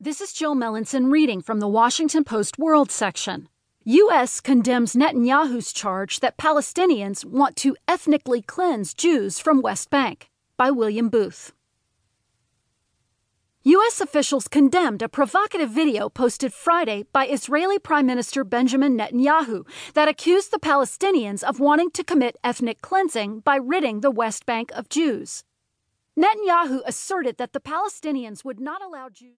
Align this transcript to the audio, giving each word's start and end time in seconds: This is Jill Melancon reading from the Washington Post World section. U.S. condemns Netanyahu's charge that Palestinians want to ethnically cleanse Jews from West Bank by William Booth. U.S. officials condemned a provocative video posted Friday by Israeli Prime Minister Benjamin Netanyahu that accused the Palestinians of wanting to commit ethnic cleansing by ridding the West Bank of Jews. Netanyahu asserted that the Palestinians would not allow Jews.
This 0.00 0.20
is 0.20 0.32
Jill 0.32 0.54
Melancon 0.54 1.10
reading 1.10 1.42
from 1.42 1.58
the 1.58 1.66
Washington 1.66 2.22
Post 2.22 2.56
World 2.56 2.92
section. 2.92 3.48
U.S. 3.82 4.40
condemns 4.40 4.94
Netanyahu's 4.94 5.72
charge 5.72 6.20
that 6.20 6.38
Palestinians 6.38 7.24
want 7.24 7.56
to 7.56 7.74
ethnically 7.88 8.40
cleanse 8.40 8.94
Jews 8.94 9.40
from 9.40 9.60
West 9.60 9.90
Bank 9.90 10.30
by 10.56 10.70
William 10.70 11.08
Booth. 11.08 11.52
U.S. 13.64 14.00
officials 14.00 14.46
condemned 14.46 15.02
a 15.02 15.08
provocative 15.08 15.70
video 15.70 16.08
posted 16.08 16.52
Friday 16.52 17.04
by 17.12 17.26
Israeli 17.26 17.80
Prime 17.80 18.06
Minister 18.06 18.44
Benjamin 18.44 18.96
Netanyahu 18.96 19.66
that 19.94 20.06
accused 20.06 20.52
the 20.52 20.60
Palestinians 20.60 21.42
of 21.42 21.58
wanting 21.58 21.90
to 21.90 22.04
commit 22.04 22.36
ethnic 22.44 22.82
cleansing 22.82 23.40
by 23.40 23.56
ridding 23.56 24.02
the 24.02 24.12
West 24.12 24.46
Bank 24.46 24.70
of 24.76 24.88
Jews. 24.88 25.42
Netanyahu 26.16 26.82
asserted 26.86 27.36
that 27.38 27.52
the 27.52 27.60
Palestinians 27.60 28.44
would 28.44 28.60
not 28.60 28.80
allow 28.80 29.08
Jews. 29.08 29.26